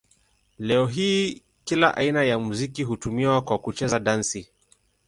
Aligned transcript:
Leo 0.59 0.85
hii 0.87 1.41
kila 1.63 1.97
aina 1.97 2.23
ya 2.23 2.39
muziki 2.39 2.83
hutumiwa 2.83 3.41
kwa 3.41 3.57
kucheza 3.59 3.99
dansi. 3.99 4.49